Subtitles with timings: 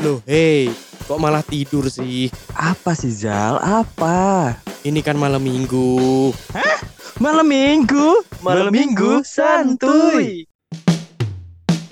[0.00, 0.72] Loh, hei,
[1.04, 2.32] kok malah tidur sih?
[2.56, 3.60] Apa sih Zal?
[3.60, 4.56] Apa?
[4.80, 6.32] Ini kan malam minggu.
[7.20, 8.24] Malam minggu?
[8.40, 10.48] Malam minggu santuy.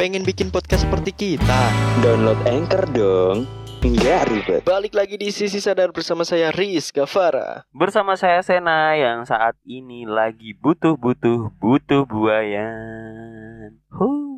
[0.00, 1.60] Pengen bikin podcast seperti kita?
[2.00, 3.44] Download Anchor dong.
[3.84, 4.64] Enggak ribet.
[4.64, 7.68] Balik lagi di Sisi Sadar bersama saya Riz Gavara.
[7.76, 13.76] Bersama saya Sena yang saat ini lagi butuh-butuh butuh buayan.
[13.92, 14.37] Huh.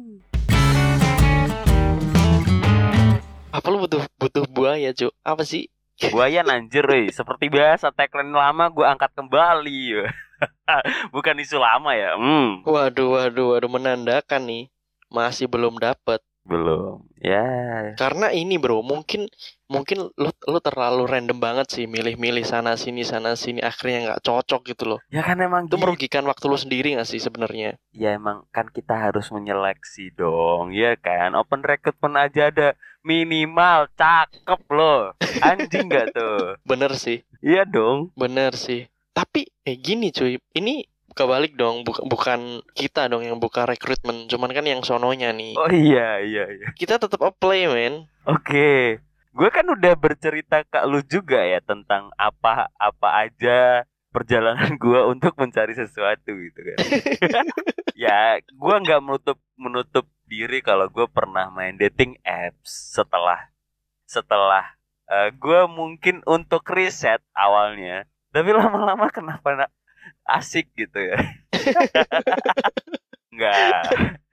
[3.51, 5.11] Apa lu butuh butuh buaya, Cuk?
[5.27, 5.67] Apa sih?
[6.15, 7.11] Buayan anjir weh.
[7.11, 10.07] Seperti biasa tagline lama gue angkat kembali.
[11.15, 12.17] Bukan isu lama ya.
[12.17, 12.63] Hmm.
[12.65, 14.63] Waduh, waduh, waduh menandakan nih
[15.13, 16.23] masih belum dapet.
[16.47, 17.05] Belum.
[17.21, 17.45] Ya.
[18.01, 19.29] Karena ini bro, mungkin
[19.69, 24.73] mungkin lu lu terlalu random banget sih milih-milih sana sini sana sini akhirnya nggak cocok
[24.73, 25.01] gitu loh.
[25.13, 25.85] Ya kan emang Itu gitu.
[25.85, 27.77] merugikan waktu lu sendiri gak sih sebenarnya?
[27.93, 31.37] Ya emang kan kita harus menyeleksi dong, ya kan?
[31.37, 35.13] Open recruitment aja ada minimal cakep loh.
[35.41, 36.57] Anjing gak tuh?
[36.63, 38.13] Bener sih, Iya dong.
[38.15, 38.87] bener sih.
[39.11, 42.41] Tapi eh gini cuy, ini kebalik dong, bukan bukan
[42.73, 45.59] kita dong yang buka rekrutmen, cuman kan yang sononya nih.
[45.59, 46.69] Oh iya iya iya.
[46.73, 48.07] Kita tetap apply men.
[48.25, 49.03] Oke.
[49.31, 55.39] Gue kan udah bercerita ke lu juga ya tentang apa apa aja perjalanan gue untuk
[55.39, 56.79] mencari sesuatu gitu kan.
[57.95, 63.51] ya, gue nggak menutup menutup diri kalau gue pernah main dating apps setelah
[64.07, 64.63] setelah
[65.35, 69.73] gue mungkin untuk riset awalnya, tapi lama-lama kenapa na-
[70.25, 71.19] asik gitu ya?
[73.31, 73.83] Nggak,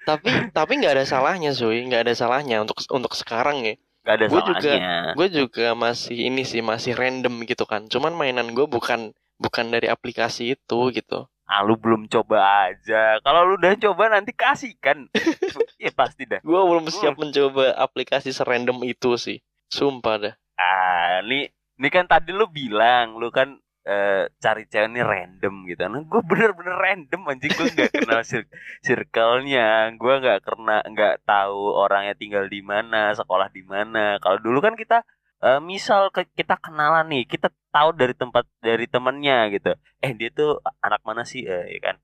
[0.03, 3.75] Tapi tapi nggak ada salahnya cuy, nggak ada salahnya untuk untuk sekarang ya.
[4.01, 4.95] nggak ada Gua juga- salahnya.
[5.13, 7.85] Gue juga masih ini sih masih random gitu kan.
[7.85, 11.27] Cuman mainan gue bukan bukan dari aplikasi itu gitu.
[11.47, 13.23] Ah, lu belum coba aja.
[13.23, 15.07] Kalau lu udah coba nanti kasih kan.
[15.81, 16.41] Iya pasti dah.
[16.41, 19.37] Gue belum siap mencoba aplikasi serandom itu sih.
[19.69, 20.33] Sumpah dah.
[20.57, 25.81] Ah, nih, ini kan tadi lu bilang lu kan eh, cari cewek ini random gitu.
[25.85, 28.51] Nah, gue bener-bener random anjing gue nggak kenal cir-
[28.81, 34.17] circle-nya, gue nggak kena nggak tahu orangnya tinggal di mana, sekolah di mana.
[34.19, 35.05] Kalau dulu kan kita
[35.45, 39.71] eh, misal ke, kita kenalan nih, kita tahu dari tempat dari temennya gitu.
[40.05, 40.51] Eh dia tuh
[40.85, 41.95] anak mana sih, eh, ya kan?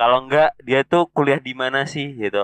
[0.00, 2.42] Kalau enggak dia tuh kuliah di mana sih gitu.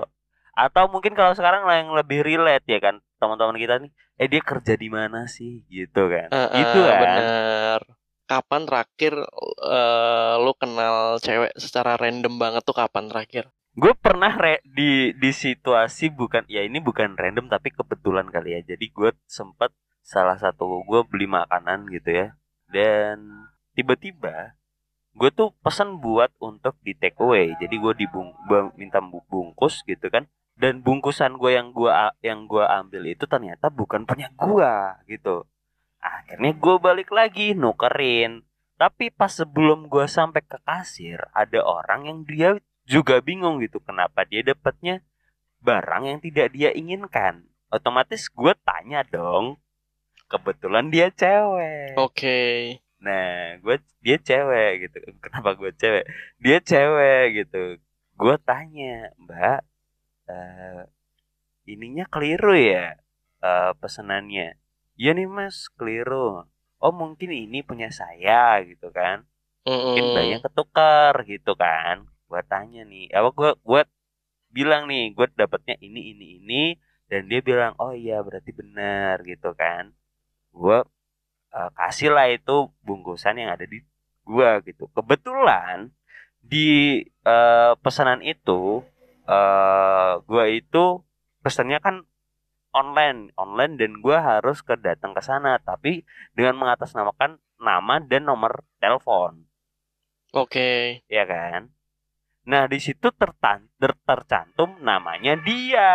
[0.65, 3.91] Atau mungkin kalau sekarang lah yang lebih relate ya kan teman-teman kita nih,
[4.21, 6.29] eh dia kerja di mana sih gitu kan?
[6.33, 6.99] Eh, Gitu eh, kan?
[7.03, 7.79] Bener.
[8.31, 9.13] Kapan terakhir
[9.75, 13.43] eh, lu kenal cewek secara random banget tuh kapan terakhir?
[13.81, 18.61] Gue pernah re- di di situasi bukan ya ini bukan random tapi kebetulan kali ya.
[18.75, 19.71] Jadi gue sempet
[20.03, 22.27] salah satu gue beli makanan gitu ya.
[22.71, 24.55] Dan tiba-tiba
[25.11, 27.53] gue tuh pesan buat untuk di take away.
[27.59, 28.31] Jadi gue dibung
[28.79, 30.25] minta bu- bungkus gitu kan.
[30.55, 35.47] Dan bungkusan gue yang gua yang gua ambil itu ternyata bukan punya gua gitu.
[36.01, 38.45] Akhirnya gue balik lagi nukerin.
[38.77, 42.49] Tapi pas sebelum gue sampai ke kasir ada orang yang dia
[42.89, 45.05] juga bingung gitu kenapa dia dapatnya
[45.61, 47.45] barang yang tidak dia inginkan.
[47.69, 49.61] Otomatis gue tanya dong.
[50.31, 51.99] Kebetulan dia cewek.
[51.99, 52.39] Oke.
[53.03, 54.97] Nah, gue dia cewek gitu.
[55.19, 56.07] Kenapa gue cewek?
[56.39, 57.81] Dia cewek gitu.
[58.15, 59.59] Gue tanya, Mbak,
[60.31, 60.81] eh
[61.67, 62.95] ininya keliru ya
[63.43, 64.55] eh, pesenannya?
[64.95, 66.45] Iya nih Mas, keliru.
[66.81, 69.25] Oh mungkin ini punya saya gitu kan?
[69.65, 72.09] Mungkin mbaknya ketukar gitu kan?
[72.29, 73.81] Gue tanya nih, apa gue gue
[74.49, 76.63] bilang nih, gue dapatnya ini ini ini
[77.11, 79.93] dan dia bilang oh iya berarti benar gitu kan?
[80.51, 80.79] Gue
[81.55, 83.79] eh, kasih lah itu bungkusan yang ada di
[84.25, 84.87] gua gitu.
[84.95, 85.91] Kebetulan
[86.41, 88.83] di eh, pesanan itu
[89.29, 91.03] eh gua itu
[91.43, 91.95] pesannya kan
[92.71, 96.03] online, online dan gua harus ke datang ke sana tapi
[96.37, 99.45] dengan mengatasnamakan nama dan nomor telepon,
[100.33, 101.03] Oke.
[101.11, 101.69] ya kan?
[102.49, 105.91] Nah, di situ tertan ter- tercantum namanya dia.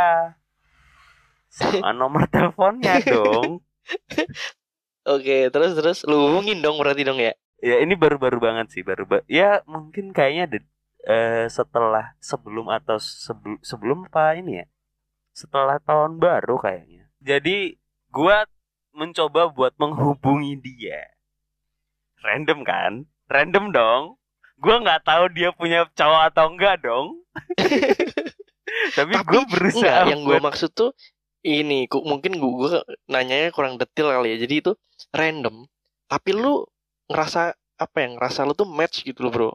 [1.50, 3.67] Sama nomor teleponnya dong.
[5.14, 7.32] Oke, terus terus lu hubungin dong berarti dong ya.
[7.62, 10.72] Ya ini baru-baru banget sih, baru ba- ya mungkin kayaknya de-
[11.06, 14.66] eh, setelah sebelum atau sebelum sebelum apa ini ya?
[15.32, 17.08] Setelah tahun baru kayaknya.
[17.22, 17.78] Jadi
[18.11, 18.44] gua
[18.93, 21.06] mencoba buat menghubungi dia.
[22.20, 22.93] Random kan?
[23.31, 24.02] Random dong.
[24.58, 27.22] Gua nggak tahu dia punya cowok atau enggak dong.
[28.96, 30.90] Tapi, Tapi gue berusaha Enggak, yang gue maksud tuh
[31.46, 32.70] ini ku- mungkin gue gue
[33.06, 34.38] nanyanya kurang detail kali ya.
[34.44, 34.72] Jadi itu
[35.14, 35.64] random.
[36.10, 36.66] Tapi lu
[37.06, 37.40] ngerasa
[37.78, 38.06] apa ya?
[38.14, 39.50] Ngerasa lu tuh match gitu loh, Bro.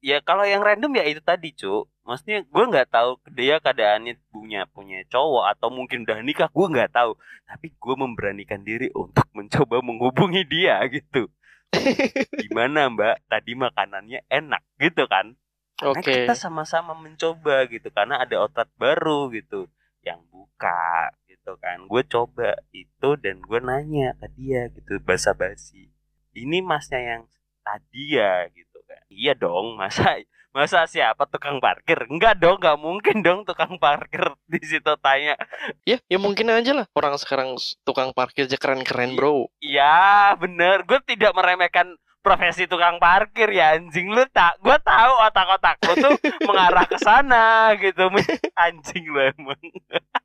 [0.00, 4.68] ya kalau yang random ya itu tadi cu maksudnya gue nggak tahu dia keadaannya punya
[4.68, 7.16] punya cowok atau mungkin udah nikah gue nggak tahu
[7.48, 11.32] tapi gue memberanikan diri untuk mencoba menghubungi dia gitu
[12.42, 15.32] gimana mbak tadi makanannya enak gitu kan
[15.80, 16.12] karena Oke.
[16.20, 19.72] kita sama-sama mencoba gitu karena ada outlet baru gitu
[20.04, 21.10] yang buka
[21.44, 21.84] gitu kan.
[21.84, 25.92] Gue coba itu dan gue nanya ke dia gitu basa-basi.
[26.32, 27.22] Ini masnya yang
[27.60, 29.04] tadi ya gitu kan.
[29.12, 30.24] Iya dong masa
[30.56, 32.08] masa siapa tukang parkir?
[32.08, 34.24] Enggak dong nggak mungkin dong tukang parkir.
[34.48, 35.36] Di situ tanya.
[35.84, 36.86] Ya, ya mungkin aja lah.
[36.96, 39.52] Orang sekarang tukang parkir aja keren-keren, Bro.
[39.60, 40.88] ya bener.
[40.88, 41.92] Gue tidak meremehkan
[42.24, 44.08] profesi tukang parkir ya anjing.
[44.08, 46.14] Lu tak gue tahu otak-otak lu tuh
[46.48, 48.08] mengarah ke sana gitu.
[48.56, 49.60] Anjing lu emang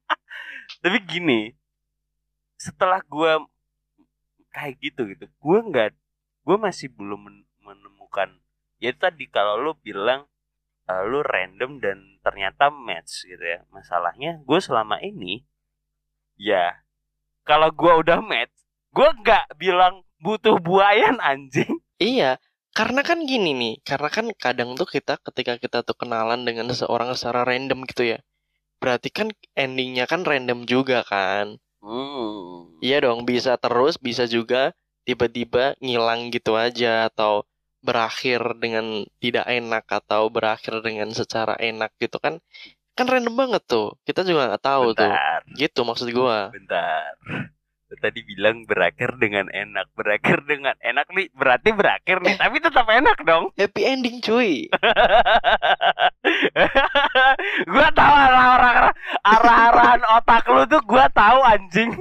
[0.83, 1.39] tapi gini
[2.59, 3.31] setelah gue
[4.55, 5.89] kayak gitu gitu gue nggak
[6.45, 8.29] gue masih belum men- menemukan
[8.83, 10.21] ya tadi kalau lu bilang
[10.91, 15.33] eh, lu random dan ternyata match gitu ya masalahnya gue selama ini
[16.49, 16.65] ya
[17.49, 18.53] kalau gue udah match
[18.95, 22.39] gue nggak bilang butuh buayan anjing Iya,
[22.77, 27.09] karena kan gini nih, karena kan kadang tuh kita ketika kita tuh kenalan dengan seseorang
[27.17, 28.19] secara random gitu ya.
[28.79, 31.59] Berarti kan endingnya kan random juga kan.
[31.83, 32.79] hmm.
[32.79, 34.71] Iya dong, bisa terus, bisa juga
[35.03, 37.43] tiba-tiba ngilang gitu aja atau
[37.79, 42.39] berakhir dengan tidak enak atau berakhir dengan secara enak gitu kan.
[42.95, 43.95] Kan random banget tuh.
[44.03, 45.07] Kita juga nggak tahu tuh.
[45.07, 46.51] bentar Gitu maksud gua.
[46.51, 47.15] bentar
[47.97, 53.17] tadi bilang berakhir dengan enak berakhir dengan enak nih berarti berakhir nih tapi tetap enak
[53.25, 54.69] dong Happy ending cuy.
[57.73, 58.68] gua tahu arah-arah
[59.37, 61.91] arah-arahan otak lu tuh gua tahu anjing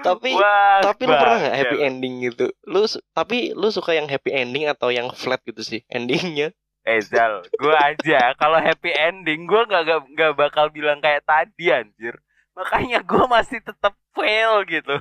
[0.00, 2.46] Tapi Wah, tapi lu pernah nggak happy ending gitu?
[2.64, 6.52] Lu tapi lu suka yang happy ending atau yang flat gitu sih endingnya?
[6.88, 12.16] Eh Zal, gua aja kalau happy ending gua nggak nggak bakal bilang kayak tadi anjir.
[12.56, 14.96] Makanya gua masih tetap fail gitu.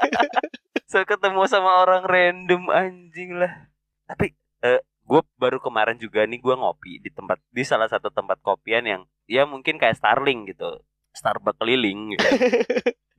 [0.90, 3.70] so ketemu sama orang random anjing lah.
[4.06, 8.38] Tapi eh gue baru kemarin juga nih gua ngopi di tempat di salah satu tempat
[8.46, 10.78] kopian yang ya mungkin kayak Starling gitu.
[11.10, 12.22] Starbucks keliling gitu.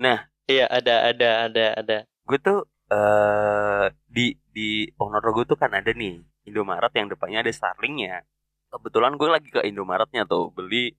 [0.48, 1.98] Iya ada ada ada ada.
[2.08, 8.24] gue tuh eh di di Ponorogo tuh kan ada nih Indomaret yang depannya ada Starlingnya.
[8.72, 10.96] Kebetulan gue lagi ke Indomaretnya tuh beli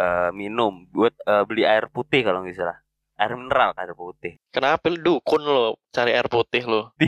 [0.00, 2.80] eh, minum buat eh, beli air putih kalau nggak salah.
[3.20, 4.40] Air mineral air putih.
[4.48, 6.88] Kenapa lu dukun lo cari air putih lo?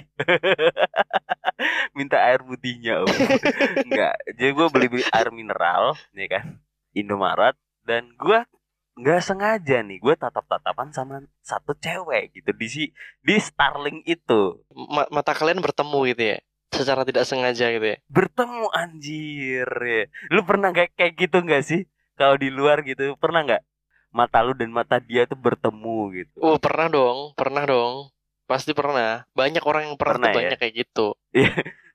[1.96, 3.08] Minta air putihnya om.
[3.88, 4.20] Enggak.
[4.36, 6.60] Jadi gue beli, beli air mineral ya kan.
[6.92, 7.56] Indomaret
[7.88, 8.44] dan gue
[8.92, 12.82] nggak sengaja nih gue tatap-tatapan sama satu cewek gitu di si
[13.24, 16.38] di Starling itu Ma- mata kalian bertemu gitu ya?
[16.68, 17.96] Secara tidak sengaja gitu ya?
[18.12, 20.04] bertemu anjir ya.
[20.28, 21.88] Lu pernah kayak kayak gitu nggak sih?
[22.20, 23.64] Kalau di luar gitu pernah nggak?
[24.12, 26.36] Mata lu dan mata dia tuh bertemu gitu.
[26.38, 28.12] Oh pernah dong, pernah dong.
[28.44, 29.24] Pasti pernah.
[29.32, 30.48] Banyak orang yang pernah, Pernah tuh ya?
[30.52, 31.06] banyak kayak gitu.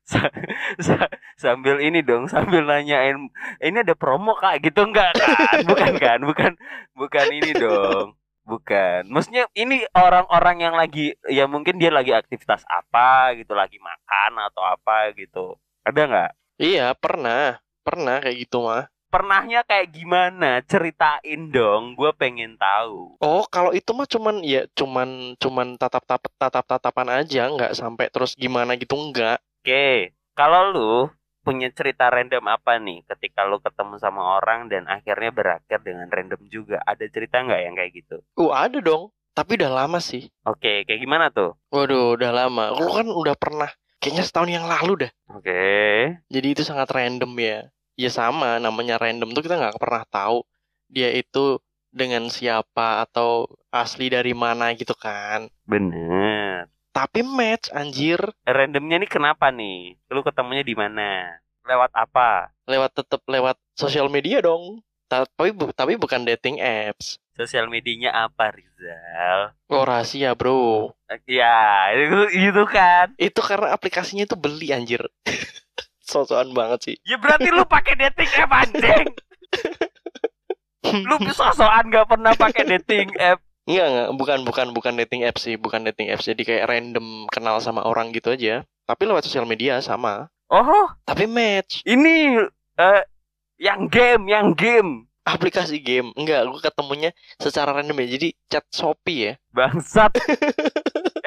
[0.07, 0.31] Sa-
[0.79, 3.27] sa- sambil ini dong, sambil nanyain
[3.59, 5.27] ini ada promo kak gitu enggak kan?
[5.69, 6.19] Bukan kan?
[6.23, 6.51] Bukan
[6.95, 8.15] bukan ini dong.
[8.47, 9.11] Bukan.
[9.11, 14.63] Maksudnya ini orang-orang yang lagi ya mungkin dia lagi aktivitas apa gitu, lagi makan atau
[14.63, 15.59] apa gitu.
[15.83, 16.31] Ada nggak?
[16.55, 18.87] Iya pernah, pernah kayak gitu mah.
[19.07, 20.59] Pernahnya kayak gimana?
[20.67, 23.15] Ceritain dong, gue pengen tahu.
[23.23, 28.11] Oh kalau itu mah cuman ya cuman cuman tatap tatap tatap tatapan aja, nggak sampai
[28.11, 29.39] terus gimana gitu enggak.
[29.63, 30.93] Oke, kalau lu
[31.47, 36.43] punya cerita random apa nih ketika lu ketemu sama orang dan akhirnya berakhir dengan random
[36.51, 36.83] juga?
[36.83, 38.19] Ada cerita nggak yang kayak gitu?
[38.35, 39.15] Uh ada dong.
[39.31, 40.27] Tapi udah lama sih.
[40.43, 41.55] Oke, kayak gimana tuh?
[41.71, 42.73] Waduh udah lama.
[42.75, 43.69] Lu kan udah pernah.
[44.01, 45.11] Kayaknya setahun yang lalu dah.
[45.33, 45.61] Oke,
[46.27, 47.69] Jadi itu sangat random ya.
[47.97, 50.45] Ya sama, namanya random tuh kita nggak pernah tahu
[50.87, 51.57] dia itu
[51.89, 55.49] dengan siapa atau asli dari mana gitu kan.
[55.65, 56.69] bener.
[56.93, 59.97] Tapi match anjir Randomnya nih kenapa nih?
[60.13, 61.41] Lu ketemunya di mana?
[61.65, 62.53] Lewat apa?
[62.67, 64.83] lewat tetep lewat sosial media dong.
[65.07, 67.17] Tapi bu- tapi bukan dating apps.
[67.37, 69.53] Sosial medianya apa, Rizal?
[69.69, 70.91] Oh rahasia bro.
[71.23, 72.17] Ya, itu,
[72.51, 73.13] itu kan.
[73.15, 75.01] Itu karena aplikasinya itu beli anjir.
[76.07, 76.95] Sosokan banget sih.
[77.03, 79.07] Ya berarti lu pakai dating app anjing.
[81.03, 83.43] Lu sosokan gak pernah pakai dating app.
[83.67, 86.23] Enggak enggak, bukan bukan bukan dating apps sih, bukan dating apps.
[86.23, 88.63] Jadi kayak random kenal sama orang gitu aja.
[88.87, 90.31] Tapi lewat sosial media sama.
[90.47, 92.39] Oh, Tapi match ini
[92.79, 93.03] eh
[93.59, 95.03] yang game, yang game.
[95.27, 96.15] aplikasi game.
[96.15, 98.07] Enggak, gue ketemunya secara random ya.
[98.15, 99.33] Jadi chat Shopee ya.
[99.51, 100.15] Bangsat.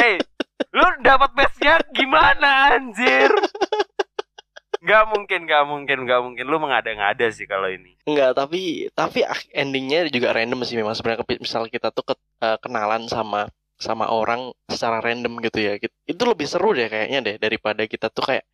[0.01, 0.17] Eh,
[0.73, 3.29] lu dapat base-nya gimana anjir?
[4.90, 6.44] Gak mungkin, gak mungkin, gak mungkin.
[6.50, 7.94] Lu mengada-ngada sih kalau ini.
[8.11, 9.23] Enggak, tapi tapi
[9.54, 13.47] endingnya juga random sih memang sebenarnya misal kita tuh ke- eh, kenalan sama
[13.78, 15.73] sama orang secara random gitu ya.
[16.04, 18.44] Itu lebih seru deh kayaknya deh daripada kita tuh kayak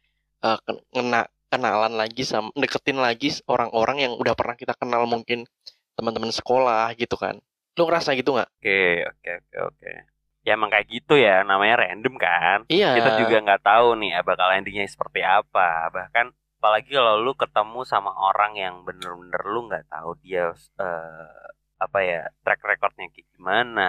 [0.44, 5.48] eh, ken- kena kenalan lagi sama deketin lagi orang-orang yang udah pernah kita kenal mungkin
[5.96, 7.40] teman-teman sekolah gitu kan.
[7.80, 8.50] Lu ngerasa gitu nggak?
[8.60, 9.90] Oke, oke, oke, oke.
[10.46, 12.58] Ya emang kayak gitu ya, namanya random kan.
[12.70, 12.94] Iya.
[12.94, 15.90] Kita juga nggak tahu nih ya bakal endingnya seperti apa.
[15.90, 16.30] Bahkan
[16.62, 22.22] apalagi kalau lu ketemu sama orang yang bener-bener lu nggak tahu dia eh, apa ya
[22.40, 23.88] track recordnya kayak gimana,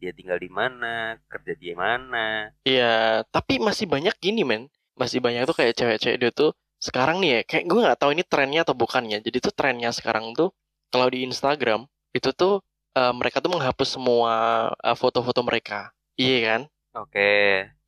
[0.00, 2.54] dia tinggal di mana, kerja di mana.
[2.64, 4.72] Iya, tapi masih banyak gini men.
[4.96, 8.24] Masih banyak tuh kayak cewek-cewek dia tuh sekarang nih ya, kayak gue nggak tahu ini
[8.24, 9.18] trennya atau bukannya.
[9.20, 10.54] Jadi tuh trennya sekarang tuh
[10.88, 11.84] kalau di Instagram
[12.16, 12.64] itu tuh
[12.96, 14.32] eh, mereka tuh menghapus semua
[14.80, 15.92] eh, foto-foto mereka.
[16.22, 16.60] Iya kan?
[16.96, 17.20] Oke.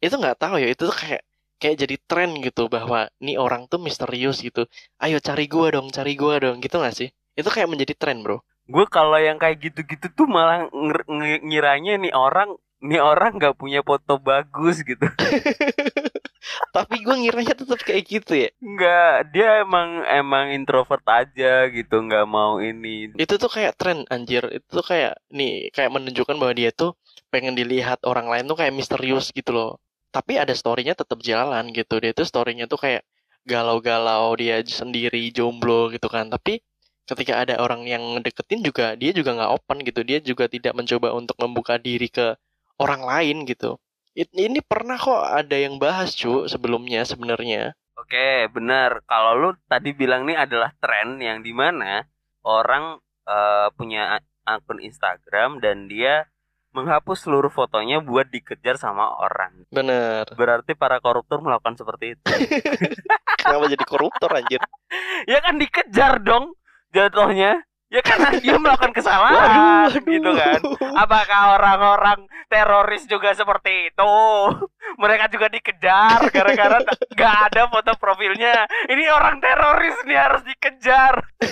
[0.05, 1.23] Itu nggak tahu ya, itu tuh kayak
[1.61, 4.63] kayak jadi tren gitu bahwa nih orang tuh misterius gitu.
[5.03, 7.09] Ayo cari gua dong, cari gua dong, gitu nggak sih?
[7.39, 8.37] Itu kayak menjadi tren, Bro.
[8.69, 10.69] Gue kalau yang kayak gitu-gitu tuh malah
[11.09, 12.49] nge- ngiranya nih orang
[12.85, 15.03] nih orang nggak punya foto bagus gitu.
[16.75, 18.49] Tapi gue ngiranya tetap kayak gitu ya.
[18.63, 23.11] Nggak, dia emang emang introvert aja gitu, nggak mau ini.
[23.19, 26.91] itu tuh kayak tren anjir itu tuh kayak nih kayak menunjukkan bahwa dia tuh
[27.33, 29.71] pengen dilihat orang lain tuh kayak misterius gitu loh.
[30.15, 31.95] Tapi ada storynya tetap jalan gitu.
[32.03, 33.03] Dia tuh storynya tuh kayak
[33.49, 36.27] galau-galau dia sendiri jomblo gitu kan.
[36.35, 36.61] Tapi
[37.09, 40.01] ketika ada orang yang deketin juga dia juga nggak open gitu.
[40.09, 42.37] Dia juga tidak mencoba untuk membuka diri ke
[42.81, 43.77] orang lain gitu.
[44.19, 47.77] It- ini pernah kok ada yang bahas cu sebelumnya sebenarnya.
[48.01, 48.91] Oke, benar.
[49.11, 52.07] Kalau lu tadi bilang nih adalah tren yang di mana
[52.47, 52.85] orang
[53.29, 54.01] eh, punya
[54.49, 56.25] akun Instagram dan dia
[56.73, 59.65] menghapus seluruh fotonya buat dikejar sama orang.
[59.73, 62.33] bener Berarti para koruptor melakukan seperti itu.
[63.43, 64.61] kenapa jadi koruptor anjir
[65.25, 66.57] ya kan dikejar dong
[66.93, 67.68] jatuhnya.
[67.89, 70.13] Ya karena dia melakukan kesalahan waduh, waduh.
[70.13, 70.61] gitu kan.
[70.93, 74.15] Apakah orang-orang teroris juga seperti itu?
[75.03, 76.85] Mereka juga dikejar gara-gara
[77.17, 78.69] nggak ada foto profilnya.
[78.93, 81.17] Ini orang teroris nih harus dikejar.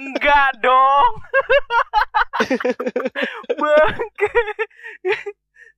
[0.00, 1.12] Enggak dong.
[3.60, 4.32] Bangke.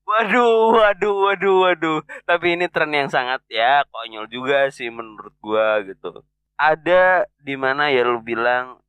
[0.08, 1.98] Waduh, waduh, waduh, waduh.
[2.24, 6.24] Tapi ini tren yang sangat ya konyol juga sih menurut gua gitu.
[6.58, 8.82] Ada di mana ya lu bilang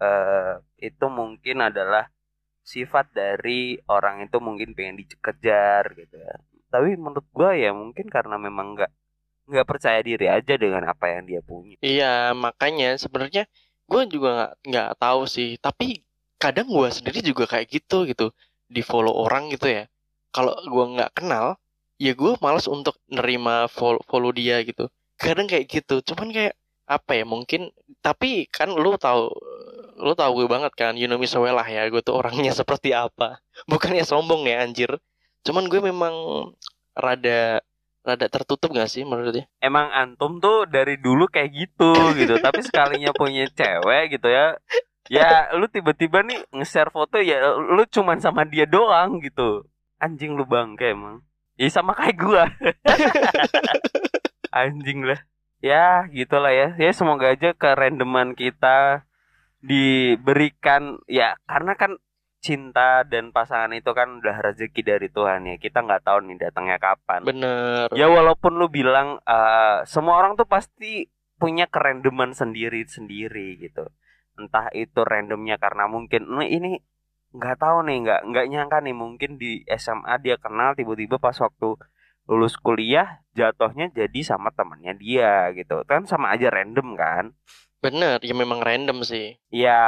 [0.00, 2.08] eh itu mungkin adalah
[2.64, 6.34] sifat dari orang itu mungkin pengen dikejar gitu ya.
[6.72, 8.92] Tapi menurut gua ya mungkin karena memang nggak
[9.50, 11.74] nggak percaya diri aja dengan apa yang dia punya.
[11.82, 13.50] Iya, makanya sebenarnya
[13.90, 15.58] gue juga nggak nggak tahu sih.
[15.58, 16.06] Tapi
[16.38, 18.30] kadang gue sendiri juga kayak gitu gitu.
[18.70, 19.90] Di follow orang gitu ya.
[20.30, 21.58] Kalau gue nggak kenal,
[21.98, 24.86] ya gue malas untuk nerima follow, follow dia gitu.
[25.18, 25.98] Kadang kayak gitu.
[26.06, 26.54] Cuman kayak
[26.90, 27.70] apa ya mungkin.
[28.02, 29.30] Tapi kan lu tahu,
[30.02, 30.92] lu tahu gue banget kan.
[30.98, 31.86] You know me so well lah ya.
[31.86, 33.38] Gue tuh orangnya seperti apa.
[33.70, 34.90] Bukannya sombong ya anjir.
[35.46, 36.14] Cuman gue memang
[36.98, 37.62] rada
[38.00, 39.44] rada tertutup gak sih menurutnya?
[39.60, 44.56] emang antum tuh dari dulu kayak gitu gitu tapi sekalinya punya cewek gitu ya
[45.12, 49.68] ya lu tiba-tiba nih nge-share foto ya lu cuman sama dia doang gitu
[50.00, 51.20] anjing lu bangke emang
[51.60, 52.44] ya sama kayak gua
[54.64, 55.20] anjing lah
[55.60, 59.04] ya gitulah ya ya semoga aja kerandoman kita
[59.60, 62.00] diberikan ya karena kan
[62.40, 66.80] cinta dan pasangan itu kan udah rezeki dari Tuhan ya kita nggak tahu nih datangnya
[66.80, 67.92] kapan Bener.
[67.92, 73.88] Ya walaupun lu bilang eh, semua orang tuh pasti punya kerandoman sendiri-sendiri gitu.
[74.36, 76.70] Entah itu randomnya karena mungkin "Nih, ini
[77.32, 81.76] nggak tahu nih, nggak nggak nyangka nih mungkin di SMA dia kenal tiba-tiba pas waktu
[82.30, 85.82] lulus kuliah jatuhnya jadi sama temannya dia gitu.
[85.82, 87.34] Kan sama aja random kan?
[87.82, 89.34] Bener, ya memang random sih.
[89.50, 89.82] Ya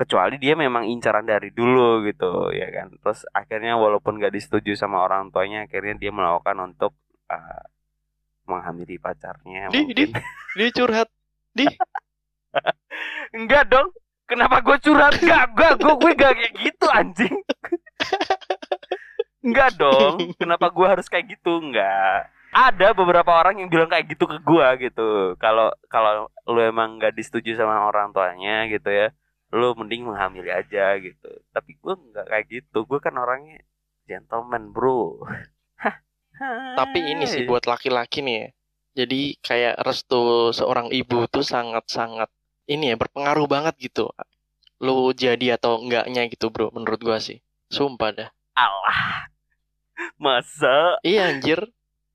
[0.00, 2.88] kecuali dia memang incaran dari dulu gitu ya kan.
[2.96, 6.96] Terus akhirnya walaupun gak disetujui sama orang tuanya akhirnya dia melakukan untuk
[7.28, 7.64] eh,
[8.48, 10.16] menghamili pacarnya Di, mungkin.
[10.56, 11.08] Dia curhat.
[11.52, 11.68] Di,
[13.36, 13.92] Enggak dong.
[14.26, 15.22] Kenapa gue curhat?
[15.22, 17.36] Enggak, enggak, gue gue gak kayak gitu anjing.
[19.46, 20.18] Enggak dong.
[20.42, 21.62] Kenapa gue harus kayak gitu?
[21.62, 22.34] Enggak.
[22.50, 25.38] Ada beberapa orang yang bilang kayak gitu ke gue gitu.
[25.38, 29.14] Kalau kalau lu emang gak disetujui sama orang tuanya gitu ya,
[29.54, 31.30] lu mending menghamili aja gitu.
[31.54, 32.82] Tapi gue nggak kayak gitu.
[32.88, 33.62] Gue kan orangnya
[34.08, 35.22] gentleman bro.
[36.80, 38.48] tapi ini sih buat laki-laki nih ya.
[38.96, 42.32] Jadi kayak restu seorang ibu tuh sangat-sangat
[42.66, 44.08] ini ya berpengaruh banget gitu.
[44.80, 47.44] Lu jadi atau enggaknya gitu bro menurut gua sih.
[47.68, 48.30] Sumpah dah.
[48.56, 49.28] Allah.
[50.20, 51.60] Masa Iya anjir.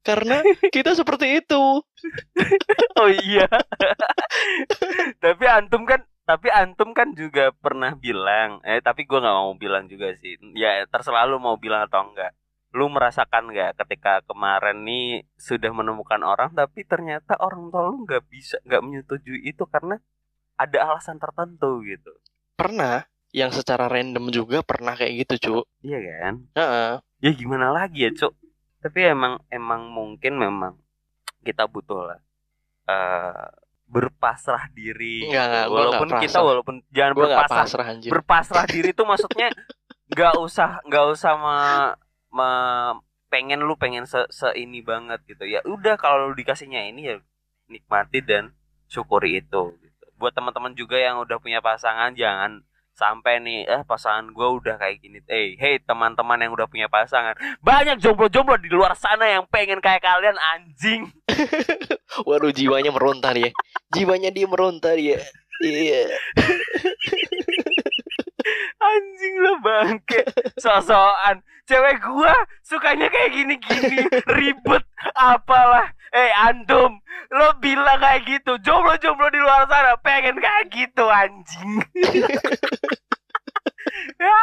[0.01, 0.41] Karena
[0.73, 1.61] kita seperti itu.
[3.01, 3.49] Oh iya.
[5.23, 9.89] tapi antum kan tapi antum kan juga pernah bilang, eh tapi gua nggak mau bilang
[9.89, 10.37] juga sih.
[10.53, 12.33] Ya terserah lu mau bilang atau enggak.
[12.77, 18.23] Lu merasakan nggak ketika kemarin nih sudah menemukan orang tapi ternyata orang tua lu nggak
[18.29, 19.97] bisa nggak menyetujui itu karena
[20.57, 22.13] ada alasan tertentu gitu.
[22.53, 25.65] Pernah yang secara random juga pernah kayak gitu, Cuk.
[25.81, 26.33] Iya kan?
[26.55, 26.91] Heeh.
[27.23, 28.33] Ya gimana lagi ya, Cuk?
[28.81, 30.73] Tapi emang emang mungkin memang
[31.45, 32.19] kita butuh lah
[32.89, 33.47] eh
[33.91, 35.27] berpasrah diri.
[35.27, 38.09] Enggak, enggak, gua walaupun enggak kita walaupun jangan Gua berpasrah pasrah anjir.
[38.11, 39.47] berpasrah diri tuh maksudnya
[40.15, 41.57] nggak usah nggak usah me,
[42.31, 42.99] me-
[43.31, 47.15] pengen lu pengen se, se ini banget gitu ya udah kalau lu dikasihnya ini ya
[47.71, 48.51] nikmati dan
[48.91, 50.05] syukuri itu gitu.
[50.19, 52.59] buat teman-teman juga yang udah punya pasangan jangan
[53.01, 57.33] sampai nih eh pasangan gue udah kayak gini eh hey teman-teman yang udah punya pasangan
[57.65, 61.09] banyak jomblo-jomblo di luar sana yang pengen kayak kalian anjing
[62.27, 63.55] Waduh, jiwanya meronta dia.
[63.95, 65.23] Jiwanya dia meronta dia.
[65.63, 66.11] Iya.
[68.81, 70.25] Anjing lo bangke
[70.57, 72.33] Sosokan Cewek gua
[72.65, 74.09] sukanya kayak gini-gini
[74.41, 74.81] Ribet
[75.13, 76.99] Apalah eh antum
[77.31, 78.59] lo bilang kayak gitu.
[78.59, 81.71] Jomblo-jomblo di luar sana pengen kayak gitu anjing.
[84.21, 84.37] Ya.